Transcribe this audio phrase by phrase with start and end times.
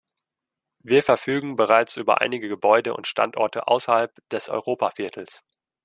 [0.79, 5.45] Wir verfügen bereits über einige Gebäude und Standorte außerhalb des Europa-Viertels.